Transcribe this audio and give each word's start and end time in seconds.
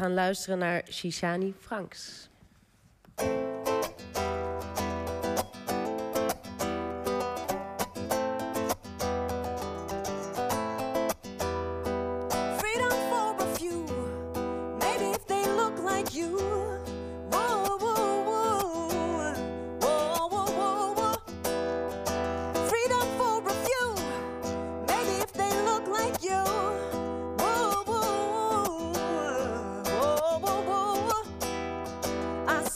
gaan 0.00 0.14
luisteren 0.14 0.58
naar 0.58 0.82
Shishani 0.90 1.54
Franks. 1.58 2.28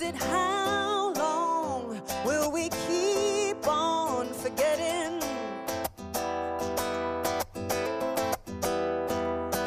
it 0.04 0.14
how 0.14 1.14
long 1.14 2.02
will 2.26 2.52
we 2.52 2.68
keep 2.86 3.66
on 3.66 4.26
forgetting? 4.26 5.22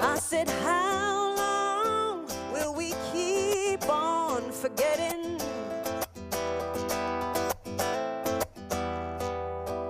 I 0.02 0.18
said, 0.20 0.48
how 0.48 1.36
long 1.36 2.28
will 2.54 2.76
we 2.76 2.94
keep 3.12 3.90
on 3.90 4.52
forgetting? 4.52 5.40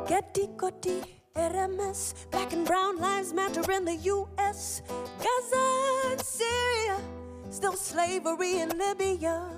Getty, 0.07 0.47
Gotti, 0.55 1.03
RMS, 1.35 2.13
black 2.31 2.53
and 2.53 2.66
brown 2.66 2.97
lives 2.97 3.33
matter 3.33 3.69
in 3.71 3.83
the 3.83 3.95
U.S., 3.95 4.81
Gaza 5.19 6.11
and 6.11 6.21
Syria, 6.21 6.97
still 7.49 7.73
slavery 7.73 8.59
in 8.59 8.69
Libya. 8.69 9.57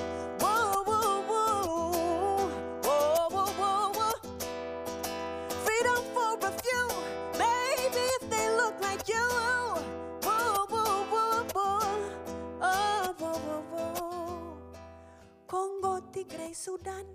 Sudan. 16.53 17.05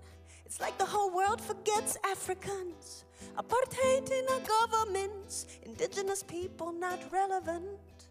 It's 0.45 0.61
like 0.61 0.79
the 0.79 0.85
whole 0.85 1.11
world 1.11 1.41
forgets 1.41 1.97
Africans. 2.05 3.05
Apartheid 3.37 4.11
in 4.11 4.25
our 4.33 4.41
governments, 4.41 5.47
indigenous 5.65 6.23
people 6.23 6.73
not 6.73 6.99
relevant. 7.13 8.09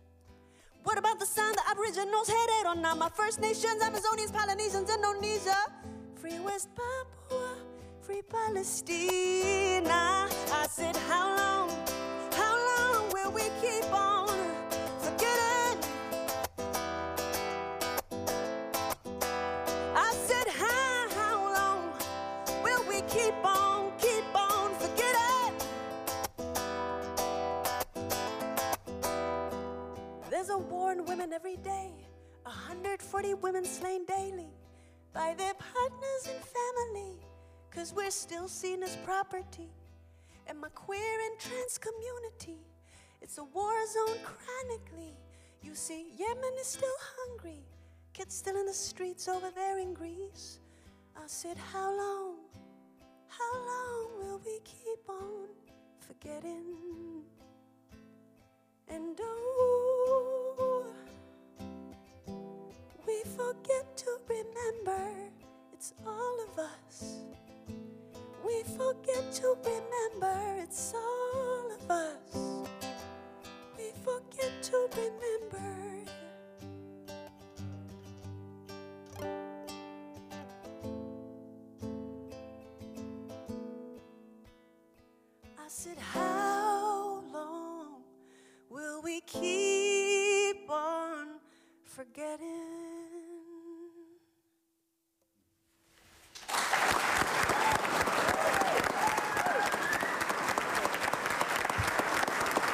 What 0.83 0.97
about 0.97 1.19
the 1.19 1.25
sound 1.25 1.55
the 1.55 1.63
Aboriginals 1.69 2.29
headed 2.29 2.67
on 2.67 2.81
now? 2.81 2.93
My 2.93 3.09
First 3.09 3.41
Nations, 3.41 3.81
Amazonians, 3.81 4.31
Polynesians, 4.31 4.89
Indonesia. 4.89 5.57
Free 6.21 6.39
West 6.39 6.69
Papua, 6.75 7.55
free 8.01 8.21
Palestina. 8.21 9.74
Keep 23.15 23.45
on, 23.45 23.91
keep 23.97 24.35
on 24.35 24.75
forgetting? 24.75 25.53
There's 30.29 30.49
a 30.49 30.57
war 30.57 30.91
in 30.91 31.05
women 31.05 31.31
every 31.31 31.55
day. 31.57 31.91
140 32.43 33.33
women 33.35 33.63
slain 33.65 34.05
daily 34.05 34.51
by 35.13 35.33
their 35.37 35.53
partners 35.53 36.23
and 36.29 36.43
family. 36.57 37.13
Cause 37.71 37.93
we're 37.93 38.11
still 38.11 38.47
seen 38.47 38.83
as 38.83 38.95
property. 38.97 39.69
And 40.47 40.59
my 40.59 40.69
queer 40.69 41.19
and 41.25 41.39
trans 41.39 41.77
community, 41.77 42.59
it's 43.21 43.37
a 43.37 43.43
war 43.43 43.73
zone 43.87 44.19
chronically. 44.23 45.15
You 45.63 45.73
see, 45.73 46.11
Yemen 46.17 46.53
is 46.59 46.67
still 46.67 46.97
hungry. 47.17 47.63
Kids 48.13 48.35
still 48.35 48.57
in 48.57 48.65
the 48.65 48.73
streets 48.73 49.27
over 49.27 49.49
there 49.55 49.79
in 49.79 49.93
Greece. 49.93 50.59
I 51.17 51.23
said, 51.25 51.57
How 51.57 51.89
long? 51.97 52.35
How 53.37 53.53
long 53.67 54.07
will 54.19 54.41
we 54.45 54.59
keep 54.63 55.09
on 55.09 55.49
forgetting? 55.99 57.23
And 58.87 59.19
oh, 59.21 60.85
we 63.05 63.21
forget 63.25 63.97
to 63.97 64.19
remember 64.29 65.11
it's 65.73 65.93
all 66.05 66.37
of 66.47 66.59
us. 66.59 67.25
We 68.45 68.63
forget 68.63 69.33
to 69.33 69.57
remember 69.65 70.61
it's 70.61 70.93
all 70.95 71.71
of 71.73 71.91
us. 71.91 72.67
We 73.77 73.91
forget 74.03 74.63
to 74.63 74.87
remember. 74.95 75.94
I 85.65 85.67
said, 85.67 85.97
How 85.97 87.23
long 87.33 88.03
will 88.69 89.01
we 89.01 89.21
keep 89.21 90.69
on 90.69 91.39
forgetting? 91.85 92.45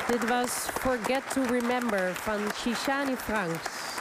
Dit 0.10 0.30
was 0.30 0.68
Forget 0.82 1.24
to 1.32 1.46
Remember 1.46 2.12
van 2.26 2.52
Shishani 2.52 3.16
Vranckx. 3.16 4.01